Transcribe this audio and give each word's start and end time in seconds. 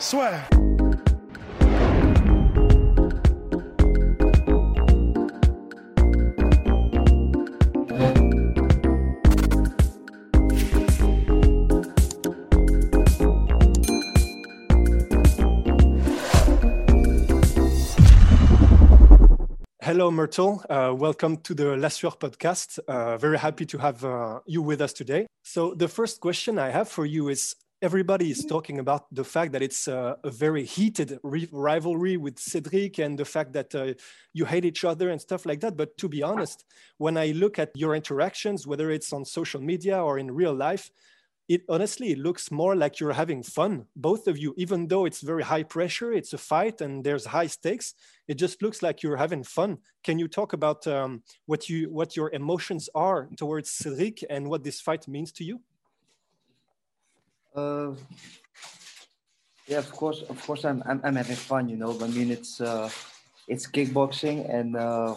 Swear. 0.00 0.48
Hello, 19.82 20.10
Murthel. 20.10 20.64
Uh, 20.70 20.94
welcome 20.94 21.36
to 21.38 21.52
the 21.52 21.76
La 21.76 21.88
Sueur 21.88 22.12
podcast. 22.12 22.78
Uh, 22.88 23.18
very 23.18 23.36
happy 23.36 23.66
to 23.66 23.76
have 23.76 24.02
uh, 24.02 24.40
you 24.46 24.62
with 24.62 24.80
us 24.80 24.94
today. 24.94 25.26
So, 25.42 25.74
the 25.74 25.88
first 25.88 26.20
question 26.20 26.58
I 26.58 26.70
have 26.70 26.88
for 26.88 27.04
you 27.04 27.28
is 27.28 27.54
everybody 27.82 28.30
is 28.30 28.44
talking 28.44 28.78
about 28.78 29.06
the 29.14 29.24
fact 29.24 29.52
that 29.52 29.62
it's 29.62 29.88
uh, 29.88 30.14
a 30.22 30.30
very 30.30 30.64
heated 30.64 31.18
rivalry 31.22 32.16
with 32.18 32.38
Cedric 32.38 32.98
and 32.98 33.18
the 33.18 33.24
fact 33.24 33.54
that 33.54 33.74
uh, 33.74 33.94
you 34.34 34.44
hate 34.44 34.66
each 34.66 34.84
other 34.84 35.08
and 35.08 35.20
stuff 35.20 35.46
like 35.46 35.60
that. 35.60 35.76
But 35.76 35.96
to 35.98 36.08
be 36.08 36.22
honest, 36.22 36.64
when 36.98 37.16
I 37.16 37.28
look 37.28 37.58
at 37.58 37.70
your 37.74 37.94
interactions, 37.94 38.66
whether 38.66 38.90
it's 38.90 39.12
on 39.12 39.24
social 39.24 39.62
media 39.62 40.02
or 40.02 40.18
in 40.18 40.30
real 40.30 40.54
life, 40.54 40.90
it 41.48 41.62
honestly 41.68 42.12
it 42.12 42.18
looks 42.18 42.52
more 42.52 42.76
like 42.76 43.00
you're 43.00 43.12
having 43.12 43.42
fun 43.42 43.84
both 43.96 44.28
of 44.28 44.38
you 44.38 44.54
even 44.56 44.86
though 44.86 45.04
it's 45.04 45.20
very 45.20 45.42
high 45.42 45.64
pressure 45.64 46.12
it's 46.12 46.32
a 46.32 46.38
fight 46.38 46.80
and 46.80 47.02
there's 47.02 47.26
high 47.26 47.48
stakes. 47.48 47.94
It 48.28 48.34
just 48.34 48.62
looks 48.62 48.82
like 48.82 49.02
you're 49.02 49.16
having 49.16 49.42
fun. 49.42 49.78
Can 50.04 50.20
you 50.20 50.28
talk 50.28 50.52
about 50.52 50.86
um, 50.86 51.24
what 51.46 51.68
you 51.68 51.90
what 51.90 52.16
your 52.16 52.30
emotions 52.30 52.88
are 52.94 53.28
towards 53.36 53.68
cedric 53.68 54.22
and 54.30 54.48
what 54.48 54.62
this 54.62 54.80
fight 54.80 55.08
means 55.08 55.32
to 55.32 55.44
you 55.44 55.60
uh, 57.56 57.92
yeah 59.66 59.78
of 59.78 59.90
course 59.92 60.22
of 60.28 60.40
course 60.46 60.64
i'm 60.64 60.82
i'm, 60.86 61.00
I'm 61.04 61.16
having 61.16 61.36
fun 61.36 61.68
you 61.68 61.76
know 61.76 61.96
i 62.00 62.08
mean 62.08 62.30
it's 62.30 62.60
uh, 62.60 62.90
it's 63.48 63.66
kickboxing 63.66 64.48
and 64.52 64.76
uh, 64.76 65.14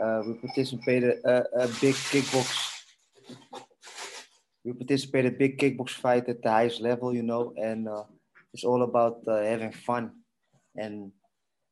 uh 0.00 0.22
we 0.26 0.34
participated 0.34 1.24
a, 1.24 1.44
a 1.64 1.68
big 1.80 1.94
kickbox 1.94 2.78
we 4.68 4.74
participated 4.74 5.38
big 5.38 5.58
kickbox 5.58 5.90
fight 5.90 6.28
at 6.28 6.42
the 6.42 6.50
highest 6.50 6.80
level, 6.80 7.14
you 7.14 7.22
know, 7.22 7.54
and 7.56 7.88
uh, 7.88 8.04
it's 8.52 8.64
all 8.64 8.82
about 8.82 9.20
uh, 9.26 9.42
having 9.42 9.72
fun 9.72 10.12
and 10.76 11.12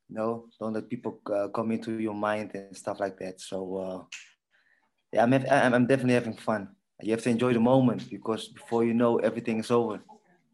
you 0.09 0.15
know, 0.15 0.47
don't 0.61 0.73
let 0.73 0.89
people 0.89 1.21
uh, 1.35 1.49
come 1.49 1.73
into 1.73 1.99
your 2.01 2.15
mind 2.15 2.53
and 2.55 2.77
stuff 2.77 3.01
like 3.01 3.19
that. 3.19 3.41
So 3.41 3.77
uh, 3.77 4.17
yeah, 5.13 5.25
I'm, 5.25 5.75
I'm 5.75 5.87
definitely 5.87 6.15
having 6.15 6.37
fun. 6.37 6.76
You 7.03 7.11
have 7.13 7.23
to 7.23 7.31
enjoy 7.31 7.53
the 7.53 7.61
moment 7.61 8.09
because 8.11 8.49
before 8.49 8.85
you 8.85 8.95
know, 8.95 9.19
everything 9.19 9.61
is 9.61 9.71
over. 9.71 10.01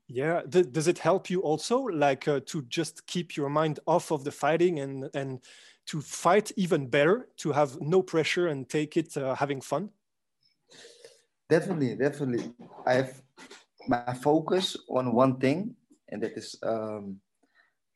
Yeah, 0.09 0.43
Th 0.43 0.71
does 0.71 0.89
it 0.89 0.99
help 0.99 1.31
you 1.31 1.41
also, 1.43 1.79
like 1.79 2.29
uh, 2.29 2.41
to 2.47 2.63
just 2.69 3.07
keep 3.07 3.37
your 3.37 3.49
mind 3.49 3.79
off 3.87 4.11
of 4.11 4.25
the 4.25 4.33
fighting 4.33 4.81
and 4.81 5.09
and 5.15 5.41
to 5.87 6.01
fight 6.01 6.53
even 6.57 6.91
better, 6.91 7.29
to 7.37 7.53
have 7.53 7.81
no 7.81 8.03
pressure 8.03 8.49
and 8.49 8.69
take 8.69 8.97
it 8.97 9.17
uh, 9.17 9.35
having 9.35 9.61
fun? 9.63 9.91
Definitely, 11.49 11.97
definitely. 11.97 12.53
I 12.87 12.95
have 12.95 13.23
my 13.89 14.15
focus 14.15 14.77
on 14.89 15.15
one 15.15 15.39
thing, 15.39 15.77
and 16.09 16.23
that 16.23 16.37
is 16.37 16.57
um, 16.63 17.21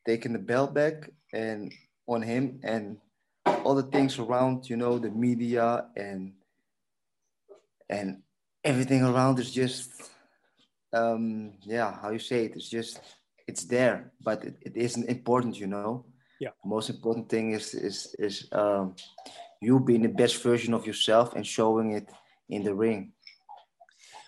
taking 0.05 0.33
the 0.33 0.39
belt 0.39 0.73
back 0.73 1.11
and 1.33 1.73
on 2.07 2.21
him 2.21 2.59
and 2.63 2.97
all 3.45 3.75
the 3.75 3.89
things 3.91 4.19
around, 4.19 4.69
you 4.69 4.77
know, 4.77 4.97
the 4.97 5.11
media 5.11 5.85
and 5.95 6.33
and 7.89 8.21
everything 8.67 9.01
around 9.03 9.39
is 9.39 9.51
just 9.51 9.89
um 10.93 11.53
yeah 11.75 11.89
how 12.01 12.09
you 12.15 12.19
say 12.19 12.45
it 12.45 12.53
it's 12.55 12.69
just 12.69 12.99
it's 13.47 13.63
there 13.65 14.11
but 14.21 14.43
it, 14.43 14.55
it 14.61 14.75
isn't 14.75 15.09
important 15.17 15.59
you 15.59 15.67
know 15.67 16.05
yeah 16.39 16.53
the 16.63 16.69
most 16.75 16.89
important 16.89 17.29
thing 17.29 17.51
is 17.51 17.73
is 17.73 18.15
is 18.19 18.35
um 18.51 18.95
you 19.61 19.79
being 19.79 20.03
the 20.03 20.15
best 20.23 20.35
version 20.43 20.73
of 20.73 20.85
yourself 20.85 21.35
and 21.35 21.45
showing 21.45 21.91
it 21.91 22.07
in 22.49 22.63
the 22.63 22.73
ring 22.73 23.11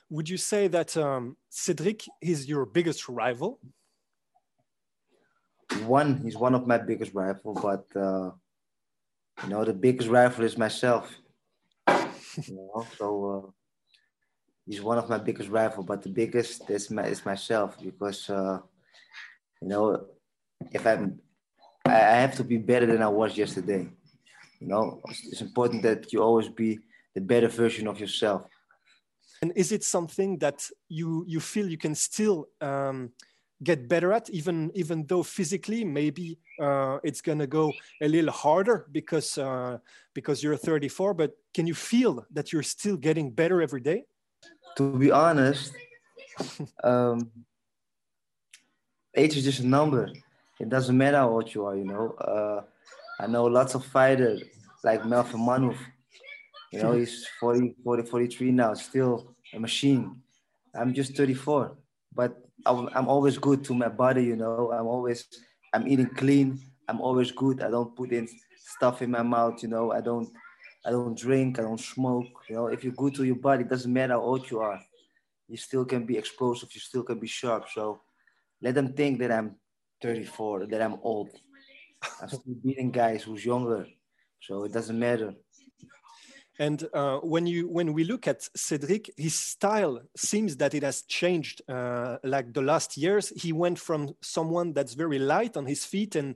would 0.09 0.27
you 0.27 0.37
say 0.37 0.67
that 0.67 0.97
um, 0.97 1.37
Cedric 1.49 2.03
is 2.19 2.47
your 2.47 2.65
biggest 2.65 3.07
rival? 3.07 3.59
One, 5.85 6.17
he's 6.23 6.35
one 6.35 6.55
of 6.55 6.65
my 6.65 6.79
biggest 6.79 7.13
rival, 7.13 7.53
but 7.53 7.85
uh, 7.95 8.31
you 9.43 9.49
know 9.49 9.63
the 9.63 9.73
biggest 9.73 10.09
rival 10.09 10.45
is 10.45 10.57
myself. 10.57 11.15
you 11.87 12.55
know, 12.55 12.87
so 12.97 13.07
uh, 13.29 13.51
he's 14.69 14.83
one 14.83 14.99
of 14.99 15.09
my 15.09 15.17
biggest 15.17 15.49
rival, 15.49 15.83
but 15.83 16.03
the 16.03 16.09
biggest 16.21 16.69
is 16.69 16.91
my 16.91 17.05
is 17.07 17.25
myself 17.25 17.69
because 17.81 18.29
uh, 18.29 18.59
you 19.61 19.67
know 19.67 20.05
if 20.71 20.85
I'm 20.85 21.19
I 21.85 22.17
have 22.25 22.35
to 22.35 22.43
be 22.43 22.57
better 22.57 22.85
than 22.85 23.01
I 23.01 23.07
was 23.21 23.35
yesterday. 23.35 23.89
You 24.59 24.67
know, 24.67 25.01
it's 25.31 25.41
important 25.41 25.81
that 25.83 26.13
you 26.13 26.21
always 26.21 26.49
be 26.49 26.79
the 27.15 27.21
better 27.21 27.47
version 27.47 27.87
of 27.87 27.99
yourself. 27.99 28.43
And 29.41 29.53
is 29.55 29.71
it 29.71 29.83
something 29.83 30.37
that 30.39 30.69
you 30.89 31.23
you 31.27 31.39
feel 31.39 31.67
you 31.67 31.81
can 31.85 31.95
still 31.95 32.37
um, 32.61 33.11
get 33.63 33.87
better 33.87 34.13
at, 34.13 34.29
even 34.29 34.69
even 34.75 35.07
though 35.07 35.23
physically 35.23 35.83
maybe 35.83 36.37
uh, 36.61 36.99
it's 37.03 37.21
gonna 37.21 37.47
go 37.47 37.71
a 38.03 38.07
little 38.07 38.31
harder 38.31 38.85
because 38.91 39.37
uh, 39.37 39.77
because 40.13 40.43
you're 40.43 40.57
34? 40.57 41.13
But 41.15 41.31
can 41.55 41.65
you 41.65 41.73
feel 41.73 42.25
that 42.35 42.51
you're 42.51 42.69
still 42.77 42.97
getting 42.97 43.31
better 43.31 43.61
every 43.61 43.81
day? 43.81 44.03
To 44.77 44.97
be 44.97 45.11
honest, 45.11 45.73
um, 46.83 47.31
age 49.15 49.37
is 49.37 49.43
just 49.43 49.59
a 49.59 49.67
number. 49.67 50.09
It 50.59 50.69
doesn't 50.69 50.97
matter 50.97 51.25
what 51.27 51.53
you 51.53 51.65
are, 51.65 51.75
you 51.75 51.85
know. 51.85 52.11
Uh, 52.13 52.61
I 53.19 53.27
know 53.27 53.45
lots 53.45 53.75
of 53.75 53.85
fighters 53.85 54.43
like 54.83 55.05
Melvin 55.05 55.41
Manhoef 55.41 55.77
you 56.71 56.81
know, 56.81 56.93
he's 56.93 57.27
40, 57.39 57.75
40, 57.83 58.03
43 58.03 58.51
now, 58.51 58.73
still 58.73 59.35
a 59.53 59.59
machine. 59.59 60.21
I'm 60.75 60.93
just 60.93 61.15
34, 61.15 61.75
but 62.13 62.37
I'm 62.65 63.07
always 63.07 63.37
good 63.37 63.63
to 63.65 63.73
my 63.73 63.87
body, 63.87 64.23
you 64.23 64.35
know. 64.35 64.71
I'm 64.71 64.85
always, 64.85 65.25
I'm 65.73 65.87
eating 65.87 66.09
clean. 66.09 66.59
I'm 66.87 67.01
always 67.01 67.31
good. 67.31 67.61
I 67.61 67.69
don't 67.69 67.95
put 67.95 68.11
in 68.11 68.27
stuff 68.57 69.01
in 69.01 69.09
my 69.09 69.23
mouth, 69.23 69.63
you 69.63 69.69
know. 69.69 69.91
I 69.91 70.01
don't, 70.01 70.29
I 70.85 70.91
don't 70.91 71.17
drink. 71.17 71.59
I 71.59 71.63
don't 71.63 71.79
smoke. 71.79 72.27
You 72.47 72.55
know, 72.55 72.67
if 72.67 72.83
you're 72.83 72.93
good 72.93 73.15
to 73.15 73.23
your 73.23 73.35
body, 73.35 73.63
it 73.63 73.69
doesn't 73.69 73.91
matter 73.91 74.13
how 74.13 74.21
old 74.21 74.49
you 74.49 74.59
are. 74.59 74.79
You 75.47 75.57
still 75.57 75.85
can 75.85 76.05
be 76.05 76.17
explosive. 76.17 76.69
You 76.73 76.79
still 76.79 77.03
can 77.03 77.19
be 77.19 77.27
sharp. 77.27 77.65
So 77.73 78.01
let 78.61 78.75
them 78.75 78.93
think 78.93 79.19
that 79.19 79.31
I'm 79.31 79.55
34, 80.01 80.67
that 80.67 80.81
I'm 80.81 80.97
old. 81.01 81.29
I'm 82.21 82.29
still 82.29 82.55
beating 82.63 82.91
guys 82.91 83.23
who's 83.23 83.45
younger. 83.45 83.87
So 84.41 84.63
it 84.63 84.71
doesn't 84.71 84.97
matter. 84.97 85.33
And 86.59 86.85
uh, 86.93 87.19
when 87.19 87.47
you 87.47 87.69
when 87.69 87.93
we 87.93 88.03
look 88.03 88.27
at 88.27 88.47
Cedric, 88.53 89.09
his 89.15 89.33
style 89.33 90.01
seems 90.17 90.57
that 90.57 90.73
it 90.73 90.83
has 90.83 91.03
changed. 91.03 91.61
Uh, 91.69 92.17
like 92.23 92.53
the 92.53 92.61
last 92.61 92.97
years, 92.97 93.29
he 93.29 93.53
went 93.53 93.79
from 93.79 94.13
someone 94.21 94.73
that's 94.73 94.93
very 94.93 95.19
light 95.19 95.55
on 95.55 95.65
his 95.65 95.85
feet 95.85 96.17
and 96.17 96.35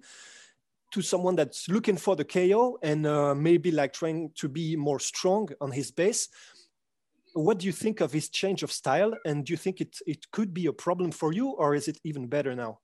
to 0.93 1.01
someone 1.01 1.35
that's 1.35 1.67
looking 1.67 1.97
for 1.97 2.15
the 2.15 2.23
KO 2.23 2.77
and 2.83 3.05
uh, 3.05 3.33
maybe 3.33 3.71
like 3.71 3.93
trying 3.93 4.31
to 4.35 4.47
be 4.47 4.75
more 4.75 4.99
strong 4.99 5.49
on 5.59 5.71
his 5.71 5.91
base. 5.91 6.29
What 7.33 7.57
do 7.59 7.65
you 7.65 7.71
think 7.71 7.99
of 7.99 8.11
his 8.11 8.29
change 8.29 8.61
of 8.61 8.71
style? 8.71 9.11
And 9.25 9.43
do 9.43 9.53
you 9.53 9.57
think 9.57 9.81
it 9.81 9.97
it 10.05 10.29
could 10.31 10.53
be 10.53 10.67
a 10.67 10.73
problem 10.73 11.11
for 11.11 11.33
you, 11.33 11.49
or 11.49 11.73
is 11.73 11.87
it 11.87 11.97
even 12.03 12.27
better 12.27 12.55
now? 12.55 12.79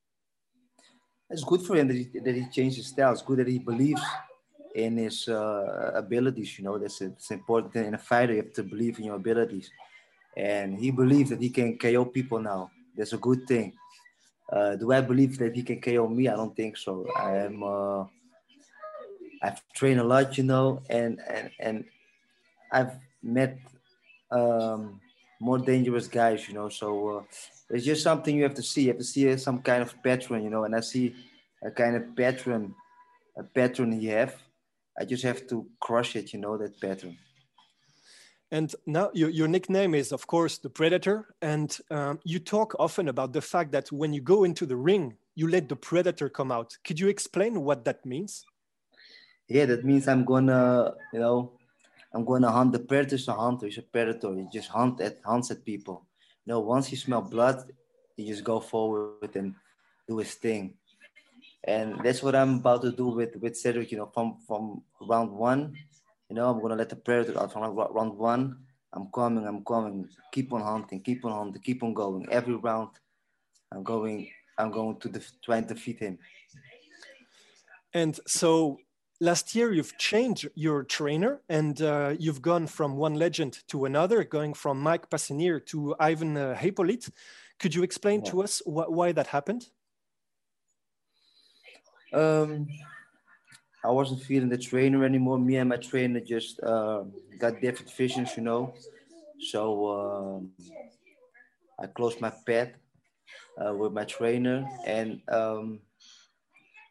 It's 1.29 1.43
good 1.43 1.61
for 1.61 1.75
him 1.75 1.87
that 1.89 1.97
he, 1.97 2.19
that 2.25 2.35
he 2.35 2.49
changed 2.49 2.77
his 2.77 2.87
style. 2.87 3.13
It's 3.13 3.21
good 3.21 3.37
that 3.37 3.47
he 3.47 3.59
believes 3.59 4.01
in 4.73 4.97
his 4.97 5.27
uh, 5.27 5.91
abilities. 5.93 6.57
You 6.57 6.65
know, 6.65 6.79
that's 6.79 7.01
it's 7.01 7.29
important 7.29 7.75
in 7.75 7.93
a 7.93 7.99
fighter. 7.99 8.33
You 8.33 8.41
have 8.41 8.53
to 8.53 8.63
believe 8.63 8.97
in 8.97 9.05
your 9.05 9.17
abilities, 9.17 9.69
and 10.35 10.79
he 10.79 10.89
believes 10.89 11.29
that 11.29 11.41
he 11.41 11.51
can 11.51 11.77
KO 11.77 12.05
people 12.05 12.39
now. 12.41 12.71
That's 12.97 13.13
a 13.13 13.17
good 13.17 13.47
thing. 13.47 13.73
Uh, 14.51 14.75
do 14.75 14.91
I 14.91 15.01
believe 15.01 15.37
that 15.37 15.55
he 15.55 15.63
can 15.63 15.79
KO 15.79 16.07
me? 16.07 16.27
I 16.27 16.35
don't 16.35 16.55
think 16.55 16.77
so. 16.77 17.07
I 17.15 17.37
am. 17.37 17.63
Uh, 17.63 18.05
I've 19.41 19.61
trained 19.73 19.99
a 19.99 20.03
lot, 20.03 20.37
you 20.37 20.43
know, 20.43 20.81
and 20.89 21.19
and 21.29 21.51
and 21.59 21.85
I've 22.71 22.93
met 23.21 23.59
um, 24.31 24.99
more 25.39 25.59
dangerous 25.59 26.07
guys, 26.07 26.47
you 26.47 26.55
know. 26.55 26.69
So 26.69 27.09
uh, 27.09 27.23
it's 27.69 27.85
just 27.85 28.03
something 28.03 28.35
you 28.35 28.43
have 28.43 28.55
to 28.55 28.63
see. 28.63 28.83
You 28.83 28.87
have 28.89 28.97
to 28.97 29.03
see 29.03 29.37
some 29.37 29.61
kind 29.61 29.81
of 29.81 30.01
pattern, 30.03 30.43
you 30.43 30.49
know. 30.49 30.63
And 30.63 30.75
I 30.75 30.81
see 30.81 31.15
a 31.63 31.71
kind 31.71 31.95
of 31.95 32.15
pattern, 32.15 32.73
a 33.37 33.43
pattern 33.43 34.01
you 34.01 34.11
have. 34.11 34.35
I 34.99 35.05
just 35.05 35.23
have 35.23 35.47
to 35.47 35.65
crush 35.79 36.15
it, 36.15 36.33
you 36.33 36.39
know, 36.39 36.57
that 36.57 36.79
pattern. 36.81 37.17
And 38.51 38.73
now 38.85 39.11
your, 39.13 39.29
your 39.29 39.47
nickname 39.47 39.93
is, 39.93 40.11
of 40.11 40.25
course, 40.25 40.57
the 40.57 40.69
Predator. 40.69 41.35
And 41.41 41.77
um, 41.91 42.19
you 42.23 42.39
talk 42.39 42.75
often 42.79 43.07
about 43.07 43.33
the 43.33 43.41
fact 43.41 43.71
that 43.73 43.91
when 43.91 44.11
you 44.13 44.21
go 44.21 44.43
into 44.43 44.65
the 44.65 44.75
ring, 44.75 45.17
you 45.35 45.47
let 45.47 45.69
the 45.69 45.75
Predator 45.75 46.29
come 46.29 46.51
out. 46.51 46.77
Could 46.83 46.99
you 46.99 47.09
explain 47.09 47.61
what 47.61 47.85
that 47.85 48.05
means? 48.05 48.45
Yeah, 49.49 49.65
that 49.65 49.83
means 49.83 50.07
I'm 50.07 50.25
gonna, 50.25 50.93
you 51.11 51.19
know, 51.19 51.53
I'm 52.13 52.23
gonna 52.23 52.51
hunt. 52.51 52.71
The 52.71 52.79
predator 52.79 53.15
is 53.15 53.27
a 53.27 53.33
hunter. 53.33 53.65
He's 53.65 53.79
a 53.79 53.81
predator. 53.81 54.35
He 54.35 54.45
just 54.53 54.69
hunt 54.69 55.01
at 55.01 55.17
hunts 55.25 55.49
at 55.49 55.65
people. 55.65 56.05
You 56.45 56.53
know, 56.53 56.59
once 56.59 56.91
you 56.91 56.97
smell 56.97 57.21
blood, 57.21 57.71
you 58.15 58.27
just 58.27 58.43
go 58.43 58.59
forward 58.59 59.35
and 59.35 59.55
do 60.07 60.17
his 60.17 60.33
thing. 60.35 60.75
And 61.63 61.99
that's 62.03 62.21
what 62.21 62.35
I'm 62.35 62.59
about 62.59 62.83
to 62.83 62.91
do 62.91 63.07
with 63.07 63.35
with 63.37 63.57
Cedric. 63.57 63.91
You 63.91 63.97
know, 63.97 64.11
from 64.13 64.37
from 64.47 64.83
round 65.01 65.31
one, 65.31 65.75
you 66.29 66.35
know, 66.35 66.49
I'm 66.49 66.61
gonna 66.61 66.75
let 66.75 66.89
the 66.89 66.95
predator 66.95 67.39
out 67.39 67.51
from 67.51 67.63
round 67.63 68.17
one. 68.17 68.57
I'm 68.93 69.07
coming. 69.13 69.45
I'm 69.47 69.63
coming. 69.63 70.09
Keep 70.31 70.53
on 70.53 70.61
hunting. 70.61 71.01
Keep 71.01 71.25
on 71.25 71.31
hunting. 71.31 71.61
Keep 71.61 71.83
on 71.83 71.93
going. 71.93 72.27
Every 72.31 72.55
round, 72.55 72.89
I'm 73.71 73.83
going. 73.83 74.29
I'm 74.57 74.71
going 74.71 74.99
to 74.99 75.09
def- 75.09 75.31
try 75.43 75.57
and 75.57 75.67
defeat 75.67 75.99
him. 75.99 76.19
And 77.93 78.19
so 78.27 78.77
last 79.21 79.55
year 79.55 79.71
you've 79.71 79.97
changed 79.97 80.49
your 80.55 80.83
trainer 80.83 81.41
and 81.49 81.81
uh, 81.81 82.15
you've 82.19 82.41
gone 82.41 82.67
from 82.67 82.97
one 82.97 83.15
legend 83.15 83.59
to 83.69 83.85
another, 83.85 84.23
going 84.23 84.53
from 84.53 84.81
Mike 84.81 85.09
Passenier 85.09 85.65
to 85.67 85.95
Ivan 85.99 86.37
uh, 86.37 86.55
Hippolyte. 86.55 87.09
Could 87.59 87.73
you 87.73 87.83
explain 87.83 88.21
yeah. 88.23 88.31
to 88.31 88.43
us 88.43 88.61
wh 88.65 88.89
why 88.89 89.11
that 89.11 89.27
happened? 89.27 89.67
Um, 92.13 92.67
I 93.83 93.89
wasn't 93.91 94.21
feeling 94.23 94.49
the 94.49 94.57
trainer 94.57 95.03
anymore. 95.05 95.39
Me 95.39 95.57
and 95.57 95.69
my 95.69 95.77
trainer 95.77 96.19
just 96.19 96.61
uh, 96.61 97.03
got 97.39 97.61
different 97.61 97.91
visions, 97.93 98.35
you 98.35 98.43
know. 98.43 98.73
So 99.39 99.87
um, 99.89 100.51
I 101.79 101.87
closed 101.87 102.19
my 102.19 102.31
path 102.45 102.69
uh, 103.57 103.73
with 103.73 103.93
my 103.93 104.03
trainer, 104.05 104.67
and 104.85 105.21
um, 105.29 105.79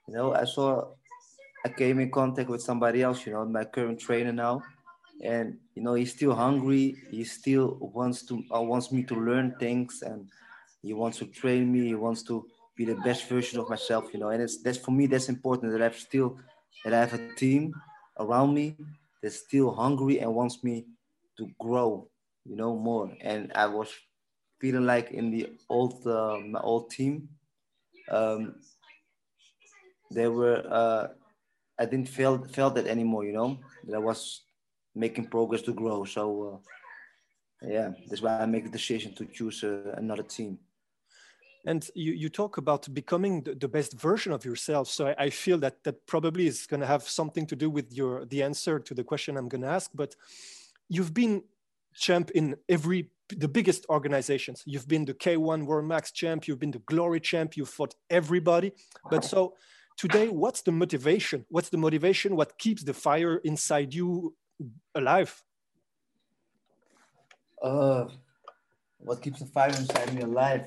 you 0.06 0.14
know, 0.14 0.34
I 0.34 0.44
saw 0.44 0.88
I 1.64 1.68
came 1.70 1.98
in 2.00 2.10
contact 2.10 2.48
with 2.48 2.62
somebody 2.62 3.02
else, 3.02 3.26
you 3.26 3.32
know, 3.32 3.44
my 3.44 3.64
current 3.64 4.00
trainer 4.00 4.32
now, 4.32 4.62
and 5.22 5.58
you 5.74 5.82
know 5.82 5.94
he's 5.94 6.12
still 6.12 6.34
hungry. 6.34 6.96
He 7.10 7.24
still 7.24 7.78
wants 7.80 8.22
to 8.26 8.42
uh, 8.54 8.62
wants 8.62 8.92
me 8.92 9.02
to 9.04 9.14
learn 9.14 9.54
things, 9.58 10.02
and 10.02 10.28
he 10.82 10.92
wants 10.94 11.18
to 11.18 11.26
train 11.26 11.70
me. 11.72 11.86
He 11.88 11.94
wants 11.94 12.22
to 12.24 12.46
be 12.76 12.84
the 12.84 12.94
best 12.96 13.28
version 13.28 13.58
of 13.60 13.68
myself, 13.68 14.12
you 14.12 14.20
know. 14.20 14.30
And 14.30 14.42
it's 14.42 14.62
that's 14.62 14.78
for 14.78 14.92
me 14.92 15.06
that's 15.06 15.28
important 15.28 15.72
that 15.72 15.82
I've 15.82 15.96
still 15.98 16.38
that 16.84 16.94
I 16.94 17.00
have 17.00 17.14
a 17.14 17.34
team 17.34 17.74
around 18.18 18.54
me 18.54 18.76
that's 19.22 19.36
still 19.36 19.74
hungry 19.74 20.20
and 20.20 20.34
wants 20.34 20.62
me 20.62 20.86
to 21.36 21.48
grow, 21.58 22.08
you 22.44 22.56
know, 22.56 22.76
more. 22.76 23.12
And 23.20 23.52
I 23.54 23.66
was 23.66 23.88
feeling 24.60 24.86
like 24.86 25.10
in 25.10 25.30
the 25.30 25.50
old 25.68 26.06
uh, 26.06 26.38
my 26.46 26.60
old 26.60 26.90
team, 26.90 27.28
um, 28.10 28.54
they 30.10 30.28
were. 30.28 30.62
Uh, 30.68 31.08
I 31.80 31.84
didn't 31.86 32.08
feel 32.08 32.44
felt 32.52 32.74
that 32.74 32.86
anymore. 32.86 33.24
You 33.24 33.32
know 33.32 33.58
that 33.86 33.96
I 33.96 33.98
was 33.98 34.42
making 34.94 35.26
progress 35.26 35.62
to 35.62 35.72
grow. 35.72 36.04
So 36.04 36.62
uh, 37.62 37.66
yeah, 37.68 37.90
that's 38.08 38.22
why 38.22 38.38
I 38.40 38.46
make 38.46 38.64
the 38.64 38.70
decision 38.70 39.14
to 39.14 39.26
choose 39.26 39.62
uh, 39.64 39.94
another 39.96 40.22
team. 40.24 40.58
And 41.66 41.88
you, 41.94 42.12
you 42.12 42.28
talk 42.28 42.56
about 42.56 42.92
becoming 42.94 43.42
the, 43.42 43.54
the 43.54 43.68
best 43.68 43.92
version 43.92 44.32
of 44.32 44.44
yourself. 44.44 44.88
So 44.88 45.08
I, 45.08 45.24
I 45.24 45.30
feel 45.30 45.58
that 45.58 45.84
that 45.84 46.06
probably 46.06 46.46
is 46.46 46.66
going 46.66 46.80
to 46.80 46.86
have 46.86 47.02
something 47.02 47.46
to 47.46 47.56
do 47.56 47.68
with 47.68 47.92
your 47.92 48.24
the 48.24 48.42
answer 48.42 48.78
to 48.78 48.94
the 48.94 49.04
question 49.04 49.36
I'm 49.36 49.48
going 49.48 49.62
to 49.62 49.68
ask. 49.68 49.90
But 49.94 50.14
you've 50.88 51.12
been 51.12 51.42
champ 51.94 52.30
in 52.30 52.56
every 52.68 53.10
the 53.36 53.48
biggest 53.48 53.84
organizations. 53.90 54.62
You've 54.64 54.88
been 54.88 55.04
the 55.04 55.14
K1 55.14 55.66
World 55.66 55.86
Max 55.86 56.12
champ. 56.12 56.48
You've 56.48 56.60
been 56.60 56.70
the 56.70 56.78
Glory 56.78 57.20
champ. 57.20 57.56
You've 57.56 57.68
fought 57.68 57.94
everybody. 58.08 58.72
But 59.10 59.24
so 59.24 59.54
today 59.98 60.28
what's 60.28 60.62
the 60.62 60.70
motivation 60.70 61.44
what's 61.50 61.68
the 61.70 61.76
motivation 61.76 62.36
what 62.36 62.56
keeps 62.56 62.84
the 62.84 62.94
fire 62.94 63.38
inside 63.38 63.92
you 63.92 64.32
alive 64.94 65.42
uh 67.62 68.04
what 68.98 69.20
keeps 69.20 69.40
the 69.40 69.46
fire 69.46 69.70
inside 69.70 70.14
me 70.14 70.22
alive 70.22 70.64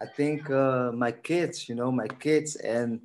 i 0.00 0.06
think 0.06 0.50
uh 0.50 0.90
my 0.92 1.12
kids 1.12 1.68
you 1.68 1.74
know 1.74 1.90
my 1.90 2.06
kids 2.06 2.56
and 2.56 3.00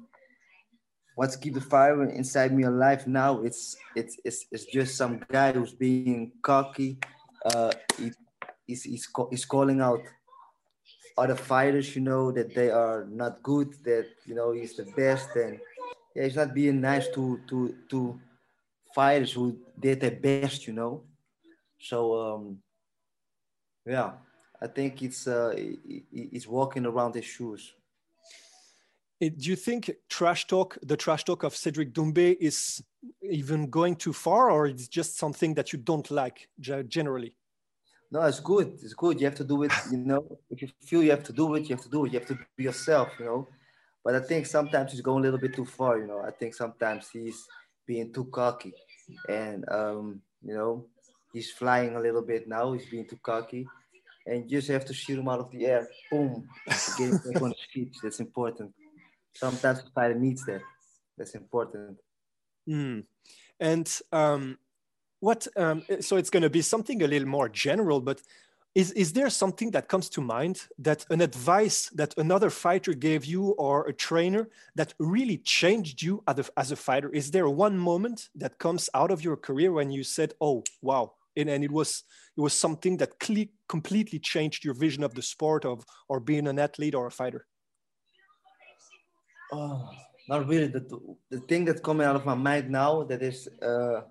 what's 1.15 1.35
keep 1.35 1.53
the 1.53 1.61
fire 1.61 2.03
inside 2.09 2.53
me 2.53 2.63
alive 2.63 3.07
now 3.07 3.41
it's 3.41 3.75
it's 3.95 4.17
it's, 4.25 4.45
it's 4.51 4.65
just 4.65 4.95
some 4.95 5.19
guy 5.29 5.51
who's 5.51 5.73
being 5.73 6.31
cocky 6.41 6.97
uh 7.45 7.71
he, 7.97 8.11
he's, 8.65 8.83
he's, 8.83 9.07
he's 9.29 9.45
calling 9.45 9.81
out 9.81 10.01
other 11.17 11.35
fighters, 11.35 11.95
you 11.95 12.01
know, 12.01 12.31
that 12.31 12.53
they 12.53 12.69
are 12.69 13.05
not 13.09 13.41
good, 13.43 13.73
that 13.83 14.07
you 14.25 14.35
know 14.35 14.51
he's 14.51 14.75
the 14.75 14.85
best, 14.97 15.35
and 15.35 15.59
yeah, 16.15 16.23
he's 16.23 16.35
not 16.35 16.53
being 16.53 16.81
nice 16.81 17.07
to 17.09 17.39
to 17.47 17.75
to 17.89 18.19
fighters 18.95 19.33
who 19.33 19.57
did 19.79 20.01
their 20.01 20.17
best, 20.17 20.67
you 20.67 20.73
know. 20.73 21.03
So 21.79 22.19
um, 22.19 22.57
yeah, 23.85 24.13
I 24.63 24.67
think 24.67 25.01
it's 25.01 25.27
uh, 25.27 25.53
it's 25.55 26.47
walking 26.47 26.85
around 26.85 27.15
his 27.15 27.25
shoes. 27.25 27.73
Do 29.19 29.49
you 29.49 29.55
think 29.55 29.91
trash 30.09 30.47
talk, 30.47 30.77
the 30.81 30.97
trash 30.97 31.23
talk 31.25 31.43
of 31.43 31.55
Cedric 31.55 31.93
Doumbé, 31.93 32.37
is 32.39 32.81
even 33.21 33.69
going 33.69 33.95
too 33.95 34.13
far, 34.13 34.49
or 34.49 34.67
it's 34.67 34.87
just 34.87 35.17
something 35.17 35.53
that 35.55 35.73
you 35.73 35.79
don't 35.79 36.09
like 36.09 36.47
generally? 36.87 37.35
No, 38.11 38.21
it's 38.21 38.39
good. 38.39 38.77
It's 38.81 38.93
good. 38.93 39.19
You 39.19 39.25
have 39.27 39.35
to 39.35 39.43
do 39.43 39.63
it, 39.63 39.71
you 39.91 39.97
know. 39.97 40.37
If 40.49 40.61
you 40.61 40.69
feel 40.81 41.03
you 41.03 41.11
have 41.11 41.23
to 41.23 41.33
do 41.33 41.55
it, 41.55 41.63
you 41.67 41.75
have 41.75 41.83
to 41.83 41.89
do 41.89 42.05
it. 42.05 42.13
You 42.13 42.19
have 42.19 42.27
to 42.29 42.37
be 42.55 42.63
yourself, 42.63 43.09
you 43.19 43.25
know. 43.25 43.47
But 44.03 44.15
I 44.15 44.19
think 44.19 44.45
sometimes 44.45 44.91
he's 44.91 45.01
going 45.01 45.19
a 45.19 45.23
little 45.23 45.39
bit 45.39 45.55
too 45.55 45.65
far, 45.65 45.97
you 45.97 46.07
know. 46.07 46.19
I 46.19 46.31
think 46.31 46.53
sometimes 46.53 47.09
he's 47.11 47.47
being 47.85 48.13
too 48.13 48.25
cocky. 48.25 48.73
And 49.27 49.67
um, 49.69 50.21
you 50.41 50.53
know, 50.53 50.85
he's 51.33 51.51
flying 51.51 51.95
a 51.95 51.99
little 51.99 52.21
bit 52.21 52.47
now, 52.47 52.73
he's 52.73 52.85
being 52.85 53.07
too 53.07 53.19
cocky. 53.21 53.67
And 54.25 54.49
you 54.49 54.57
just 54.59 54.69
have 54.69 54.85
to 54.85 54.93
shoot 54.93 55.19
him 55.19 55.27
out 55.27 55.39
of 55.39 55.51
the 55.51 55.65
air. 55.65 55.87
Boom. 56.09 56.47
Get 56.97 57.09
him 57.09 57.17
back 57.17 57.41
on. 57.41 57.53
That's 58.01 58.19
important. 58.19 58.73
Sometimes 59.35 59.83
the 59.83 59.89
fighter 59.89 60.15
needs 60.15 60.45
that. 60.45 60.61
That's 61.17 61.35
important. 61.35 61.97
Mm. 62.69 63.03
And 63.59 64.01
um 64.11 64.57
what 65.23 65.47
um, 65.55 65.81
so 66.01 66.17
it's 66.17 66.29
going 66.29 66.43
to 66.43 66.49
be 66.49 66.61
something 66.61 67.01
a 67.01 67.07
little 67.07 67.27
more 67.27 67.47
general 67.47 68.01
but 68.01 68.21
is, 68.75 68.91
is 68.91 69.13
there 69.13 69.29
something 69.29 69.71
that 69.71 69.87
comes 69.87 70.09
to 70.09 70.19
mind 70.19 70.67
that 70.79 71.05
an 71.09 71.21
advice 71.21 71.89
that 71.93 72.13
another 72.17 72.49
fighter 72.49 72.93
gave 72.93 73.23
you 73.23 73.51
or 73.51 73.87
a 73.87 73.93
trainer 73.93 74.49
that 74.75 74.93
really 74.99 75.37
changed 75.37 76.01
you 76.01 76.23
as 76.27 76.39
a, 76.39 76.45
as 76.59 76.71
a 76.73 76.75
fighter 76.75 77.09
is 77.09 77.31
there 77.31 77.47
one 77.47 77.77
moment 77.77 78.29
that 78.35 78.59
comes 78.59 78.89
out 78.93 79.11
of 79.11 79.23
your 79.23 79.37
career 79.37 79.71
when 79.71 79.91
you 79.91 80.03
said 80.03 80.33
oh 80.41 80.61
wow 80.81 81.13
and, 81.35 81.49
and 81.49 81.63
it 81.63 81.71
was 81.71 82.03
it 82.37 82.41
was 82.41 82.53
something 82.53 82.97
that 82.97 83.11
completely 83.67 84.19
changed 84.19 84.63
your 84.65 84.73
vision 84.73 85.03
of 85.03 85.13
the 85.13 85.21
sport 85.21 85.65
of 85.65 85.83
or 86.09 86.19
being 86.19 86.47
an 86.47 86.59
athlete 86.59 86.95
or 86.95 87.07
a 87.07 87.11
fighter 87.11 87.45
oh 89.51 89.89
not 90.29 90.47
really 90.47 90.67
the, 90.67 90.83
the 91.29 91.39
thing 91.41 91.65
that's 91.65 91.81
coming 91.81 92.07
out 92.07 92.15
of 92.15 92.25
my 92.25 92.35
mind 92.35 92.69
now 92.69 93.03
that 93.03 93.21
is 93.21 93.47
uh 93.61 94.01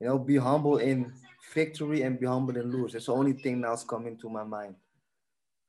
you 0.00 0.06
know, 0.06 0.18
be 0.18 0.36
humble 0.36 0.78
in 0.78 1.12
victory 1.54 2.02
and 2.02 2.20
be 2.20 2.26
humble 2.26 2.56
in 2.56 2.70
lose. 2.70 2.92
That's 2.92 3.06
the 3.06 3.12
only 3.12 3.32
thing 3.32 3.60
that's 3.60 3.84
coming 3.84 4.18
to 4.18 4.28
my 4.28 4.44
mind. 4.44 4.74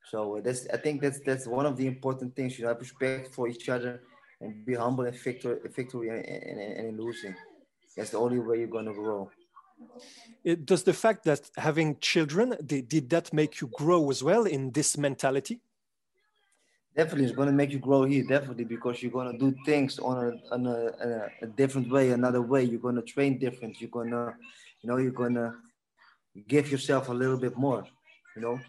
So 0.04 0.38
uh, 0.38 0.40
that's 0.40 0.66
I 0.72 0.76
think 0.76 1.00
that's 1.02 1.20
that's 1.20 1.46
one 1.46 1.66
of 1.66 1.76
the 1.76 1.86
important 1.86 2.34
things. 2.34 2.58
You 2.58 2.64
know, 2.64 2.70
have 2.70 2.80
respect 2.80 3.34
for 3.34 3.48
each 3.48 3.68
other 3.68 4.02
and 4.40 4.64
be 4.64 4.74
humble 4.74 5.04
in 5.04 5.12
victory, 5.12 5.58
victory 5.74 6.08
and, 6.08 6.24
and, 6.24 6.60
and 6.60 6.88
in 6.88 6.96
losing. 6.96 7.34
That's 7.96 8.10
the 8.10 8.18
only 8.18 8.38
way 8.38 8.58
you're 8.58 8.68
gonna 8.68 8.92
grow. 8.92 9.30
It, 10.44 10.64
does 10.64 10.82
the 10.84 10.92
fact 10.92 11.24
that 11.24 11.50
having 11.56 11.98
children 12.00 12.56
did, 12.64 12.88
did 12.88 13.10
that 13.10 13.32
make 13.32 13.60
you 13.60 13.68
grow 13.68 14.10
as 14.10 14.22
well 14.22 14.44
in 14.44 14.70
this 14.70 14.96
mentality? 14.96 15.60
Definitely, 16.96 17.26
it's 17.26 17.36
gonna 17.36 17.52
make 17.52 17.70
you 17.70 17.78
grow 17.78 18.04
here. 18.04 18.24
Definitely, 18.24 18.64
because 18.64 19.02
you're 19.02 19.12
gonna 19.12 19.38
do 19.38 19.54
things 19.64 19.98
on 20.00 20.16
a 20.26 20.54
on 20.54 20.66
a, 20.66 21.30
a, 21.42 21.46
different 21.46 21.88
way, 21.90 22.10
another 22.10 22.42
way. 22.42 22.64
You're 22.64 22.80
gonna 22.80 23.02
train 23.02 23.38
different. 23.38 23.80
You're 23.80 23.90
gonna, 23.90 24.34
you 24.80 24.88
know, 24.88 24.96
you're 24.96 25.12
gonna 25.12 25.54
give 26.48 26.72
yourself 26.72 27.08
a 27.08 27.12
little 27.12 27.36
bit 27.36 27.56
more. 27.56 27.84
You 28.34 28.42
know. 28.42 28.60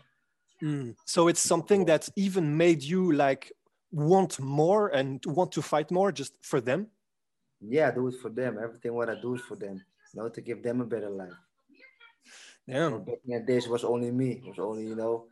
Mm. 0.61 0.95
So 1.05 1.27
it's 1.27 1.39
something 1.39 1.85
that 1.85 2.07
even 2.15 2.55
made 2.55 2.83
you 2.83 3.13
like 3.13 3.51
want 3.91 4.39
more 4.39 4.89
and 4.89 5.23
want 5.25 5.51
to 5.53 5.61
fight 5.63 5.89
more 5.89 6.11
just 6.11 6.33
for 6.41 6.61
them. 6.61 6.87
Yeah, 7.61 7.87
I 7.87 7.91
do 7.91 8.07
it 8.07 8.15
for 8.21 8.29
them. 8.29 8.59
Everything 8.61 8.93
what 8.93 9.09
I 9.09 9.19
do 9.19 9.35
is 9.35 9.41
for 9.41 9.55
them. 9.55 9.83
You 10.13 10.21
know, 10.21 10.29
to 10.29 10.41
give 10.41 10.63
them 10.63 10.81
a 10.81 10.85
better 10.85 11.09
life. 11.09 11.33
Yeah. 12.67 12.89
Back 12.89 13.19
in 13.25 13.33
the 13.33 13.45
days 13.45 13.67
was 13.67 13.83
only 13.83 14.11
me. 14.11 14.41
It 14.43 14.45
was 14.45 14.59
only 14.59 14.85
you 14.87 14.95
know 14.95 15.25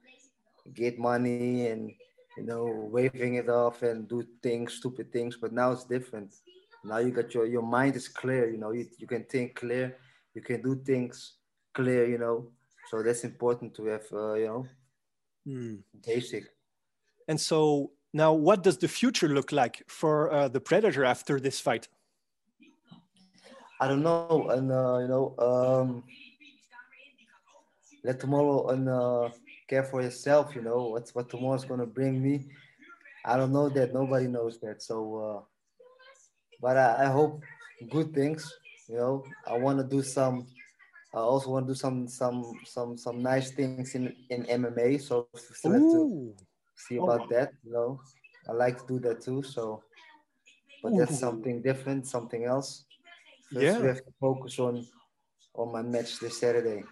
get 0.73 0.99
money 0.99 1.67
and 1.67 1.91
you 2.37 2.43
know 2.43 2.89
waving 2.91 3.35
it 3.35 3.49
off 3.49 3.83
and 3.83 4.07
do 4.07 4.23
things, 4.41 4.73
stupid 4.73 5.11
things. 5.11 5.37
But 5.37 5.53
now 5.53 5.71
it's 5.71 5.85
different. 5.85 6.33
Now 6.83 6.97
you 6.97 7.11
got 7.11 7.33
your 7.33 7.45
your 7.45 7.61
mind 7.63 7.95
is 7.95 8.07
clear. 8.07 8.49
You 8.49 8.57
know, 8.57 8.71
you, 8.71 8.85
you 8.97 9.07
can 9.07 9.23
think 9.25 9.55
clear. 9.55 9.97
You 10.33 10.41
can 10.41 10.61
do 10.61 10.75
things 10.75 11.37
clear. 11.73 12.07
You 12.07 12.17
know, 12.17 12.51
so 12.89 13.03
that's 13.03 13.23
important 13.23 13.75
to 13.75 13.85
have. 13.85 14.05
Uh, 14.11 14.33
you 14.33 14.47
know, 14.47 14.65
Mm. 15.47 15.81
basic. 16.05 16.43
And 17.29 17.39
so 17.39 17.91
now, 18.13 18.33
what 18.33 18.63
does 18.63 18.77
the 18.77 18.87
future 18.87 19.29
look 19.29 19.51
like 19.51 19.83
for 19.87 20.31
uh, 20.31 20.47
the 20.49 20.59
Predator 20.59 21.05
after 21.05 21.39
this 21.39 21.59
fight? 21.59 21.87
I 23.79 23.87
don't 23.87 24.03
know, 24.03 24.47
and 24.49 24.71
uh, 24.71 24.97
you 24.99 25.07
know, 25.07 25.35
um, 25.39 26.03
let 28.03 28.19
tomorrow 28.19 28.69
and 28.69 28.87
uh, 28.89 29.29
care 29.67 29.83
for 29.83 30.01
yourself. 30.01 30.55
You 30.55 30.61
know 30.61 30.87
what's 30.89 31.13
what 31.13 31.29
tomorrow's 31.29 31.65
gonna 31.65 31.85
bring 31.85 32.21
me. 32.21 32.45
I 33.25 33.37
don't 33.37 33.51
know 33.53 33.69
that. 33.69 33.93
Nobody 33.93 34.27
knows 34.27 34.59
that. 34.61 34.81
So, 34.81 34.95
uh, 35.17 35.41
but 36.61 36.77
I, 36.77 37.03
I 37.03 37.05
hope 37.11 37.41
good 37.89 38.13
things. 38.13 38.51
You 38.87 38.97
know, 38.97 39.25
I 39.47 39.55
want 39.55 39.79
to 39.79 39.83
do 39.85 40.01
some. 40.01 40.47
I 41.13 41.19
also 41.19 41.51
want 41.51 41.67
to 41.67 41.73
do 41.73 41.77
some 41.77 42.07
some 42.07 42.59
some 42.65 42.97
some 42.97 43.21
nice 43.21 43.51
things 43.51 43.93
in 43.95 44.13
in 44.29 44.45
MMA. 44.45 44.97
So 44.97 45.27
still 45.35 45.73
have 45.73 45.89
to 45.91 46.09
see 46.75 46.97
Oh, 46.97 47.03
about 47.03 47.19
wow. 47.19 47.27
that. 47.29 47.53
You 47.63 47.73
know, 47.73 48.01
I 48.49 48.53
like 48.53 48.77
to 48.79 48.87
do 48.87 48.99
that 49.01 49.21
too. 49.21 49.43
So, 49.43 49.83
but 50.81 50.95
that's 50.97 51.13
Ooh. 51.13 51.19
something 51.19 51.61
different, 51.61 52.07
something 52.07 52.45
else. 52.45 52.86
First, 53.53 53.63
Yeah. 53.63 53.79
we 53.79 53.87
have 53.87 54.03
to 54.05 54.13
focus 54.19 54.59
on 54.59 54.85
on 55.55 55.71
my 55.71 55.81
match 55.81 56.19
this 56.19 56.39
Saturday. 56.39 56.83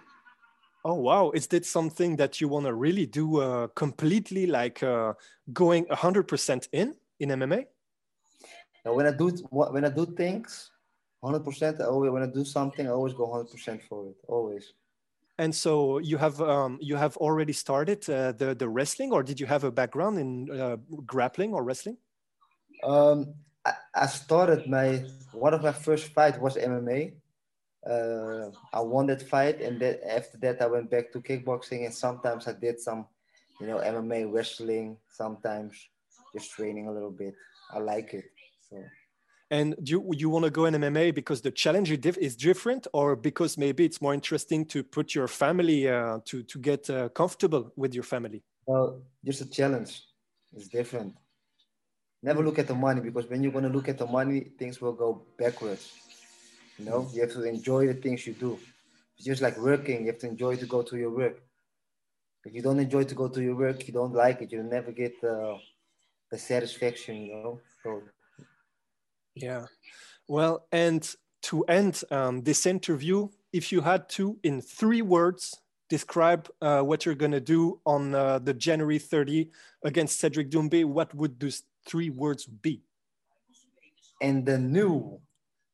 Oh 0.84 0.94
wow! 0.94 1.32
Is 1.32 1.48
that 1.48 1.66
something 1.66 2.16
that 2.18 2.40
you 2.40 2.48
want 2.48 2.66
to 2.66 2.74
really 2.74 3.06
do 3.06 3.42
uh, 3.42 3.68
completely, 3.76 4.46
like 4.46 4.84
uh, 4.84 5.14
going 5.52 5.88
hundred 5.90 6.28
percent 6.28 6.68
in 6.72 6.96
in 7.20 7.30
MMA? 7.30 7.66
Now, 8.86 8.94
when 8.94 9.08
I 9.08 9.12
do 9.12 9.30
when 9.52 9.84
I 9.84 9.90
do 9.90 10.06
things, 10.06 10.72
hundred 11.24 11.44
percent. 11.44 11.82
I 11.82 11.86
always 11.86 12.12
when 12.12 12.24
I 12.24 12.28
do 12.28 12.46
something, 12.46 12.88
I 12.88 12.92
always 12.92 13.14
go 13.14 13.32
hundred 13.32 13.52
percent 13.52 13.82
for 13.90 14.08
it. 14.10 14.16
Always. 14.28 14.74
And 15.38 15.54
so 15.54 15.98
you 15.98 16.18
have 16.18 16.40
um, 16.40 16.78
you 16.80 16.96
have 16.96 17.18
already 17.18 17.54
started 17.54 18.08
uh, 18.10 18.32
the 18.32 18.56
the 18.56 18.70
wrestling, 18.70 19.12
or 19.12 19.24
did 19.24 19.40
you 19.40 19.48
have 19.48 19.64
a 19.64 19.72
background 19.72 20.20
in 20.20 20.50
uh, 20.52 20.78
grappling 21.06 21.54
or 21.54 21.64
wrestling? 21.64 21.98
Um, 22.84 23.34
I, 23.96 24.08
started 24.08 24.68
my 24.68 25.06
one 25.32 25.54
of 25.54 25.64
my 25.64 25.72
first 25.72 26.08
fight 26.08 26.40
was 26.42 26.56
MMA. 26.58 27.14
Uh, 27.90 28.50
I 28.74 28.82
won 28.82 29.08
that 29.08 29.22
fight, 29.22 29.62
and 29.62 29.80
then 29.80 29.98
after 30.08 30.38
that, 30.40 30.62
I 30.62 30.68
went 30.68 30.90
back 30.90 31.12
to 31.14 31.22
kickboxing, 31.22 31.86
and 31.86 31.94
sometimes 31.94 32.48
I 32.48 32.54
did 32.54 32.80
some, 32.80 33.06
you 33.60 33.68
know, 33.68 33.78
MMA 33.78 34.32
wrestling. 34.34 34.98
Sometimes 35.12 35.74
just 36.34 36.52
training 36.52 36.88
a 36.88 36.92
little 36.92 37.12
bit. 37.12 37.36
I 37.72 37.80
like 37.80 38.14
it. 38.14 38.26
So 38.70 38.84
And 39.52 39.76
do 39.84 39.92
you, 39.92 40.10
you 40.14 40.30
want 40.30 40.46
to 40.46 40.52
go 40.52 40.66
in 40.66 40.74
MMA 40.74 41.14
because 41.14 41.42
the 41.42 41.52
challenge 41.52 41.92
is 41.92 42.18
is 42.18 42.36
different, 42.36 42.88
or 42.94 43.16
because 43.16 43.58
maybe 43.58 43.86
it's 43.86 44.02
more 44.02 44.14
interesting 44.14 44.66
to 44.66 44.84
put 44.84 45.14
your 45.14 45.28
family 45.28 45.88
uh, 45.88 46.20
to 46.26 46.44
to 46.44 46.60
get 46.60 46.90
uh, 46.90 47.10
comfortable 47.10 47.72
with 47.76 47.94
your 47.94 48.04
family? 48.04 48.42
well, 48.66 49.02
just 49.24 49.42
a 49.42 49.50
challenge. 49.50 50.04
It's 50.54 50.68
different. 50.68 51.16
Never 52.26 52.44
look 52.44 52.58
at 52.58 52.66
the 52.66 52.74
money 52.74 53.02
because 53.02 53.30
when 53.30 53.44
you're 53.44 53.52
gonna 53.52 53.70
look 53.70 53.88
at 53.88 54.00
the 54.00 54.08
money, 54.08 54.40
things 54.58 54.82
will 54.82 54.94
go 54.94 55.22
backwards. 55.38 55.94
You 56.80 56.86
know, 56.86 57.08
you 57.14 57.22
have 57.22 57.32
to 57.34 57.44
enjoy 57.44 57.86
the 57.86 57.94
things 57.94 58.26
you 58.26 58.34
do. 58.34 58.58
It's 59.16 59.28
just 59.28 59.44
like 59.44 59.58
working, 59.60 60.02
you 60.02 60.08
have 60.08 60.18
to 60.22 60.30
enjoy 60.30 60.56
to 60.56 60.66
go 60.66 60.82
to 60.82 60.98
your 60.98 61.12
work. 61.12 61.38
If 62.44 62.56
you 62.56 62.64
don't 62.64 62.80
enjoy 62.80 63.04
to 63.04 63.14
go 63.14 63.28
to 63.28 63.42
your 63.44 63.56
work, 63.56 63.88
you 63.88 63.94
don't 63.94 64.14
like 64.14 64.42
it, 64.42 64.52
you'll 64.52 64.74
never 64.78 64.92
get 64.92 65.14
uh, 65.24 65.58
the 66.32 66.40
satisfaction, 66.40 67.16
you 67.28 67.36
know. 67.36 67.60
So 67.84 68.02
Yeah. 69.36 69.66
Well, 70.28 70.66
and 70.72 71.08
to 71.44 71.64
end 71.66 72.04
um, 72.10 72.42
this 72.42 72.66
interview, 72.66 73.30
if 73.54 73.72
you 73.72 73.82
had 73.82 74.10
to, 74.18 74.40
in 74.42 74.62
three 74.62 75.04
words, 75.04 75.62
describe 75.90 76.50
uh, 76.60 76.82
what 76.82 77.06
you're 77.06 77.22
going 77.24 77.38
to 77.40 77.48
do 77.58 77.80
on 77.86 78.16
uh, 78.16 78.40
the 78.40 78.56
January 78.56 78.98
30 78.98 79.52
against 79.84 80.20
Cedric 80.20 80.50
Doumbé, 80.50 80.86
what 80.86 81.14
would 81.14 81.40
those 81.40 81.62
three 81.86 82.10
words 82.10 82.46
be? 82.46 82.82
and 84.22 84.46
the 84.46 84.58
new 84.58 85.20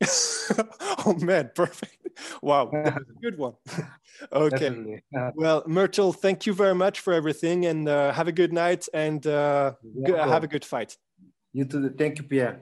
oh, 1.06 1.16
man, 1.22 1.52
perfect. 1.54 1.96
Wow, 2.42 2.72
that 2.74 2.96
was 2.96 3.04
a 3.16 3.22
good 3.22 3.38
one. 3.38 3.54
okay. 4.32 4.58
definitely. 4.58 5.04
Uh, 5.16 5.30
Well, 5.36 5.64
Murthel, 5.66 6.16
thank 6.16 6.48
you 6.48 6.54
very 6.54 6.74
much 6.74 7.00
for 7.02 7.14
everything 7.14 7.68
and 7.68 7.88
uh, 7.88 8.12
have 8.12 8.28
a 8.28 8.32
good 8.32 8.52
night 8.52 8.88
and 8.94 9.26
uh, 9.28 9.74
g- 10.06 10.12
have 10.14 10.44
a 10.44 10.48
good 10.48 10.66
fight. 10.66 10.98
you 11.54 11.66
too. 11.66 11.92
Thank 11.92 12.18
you, 12.18 12.24
Pierre. 12.24 12.62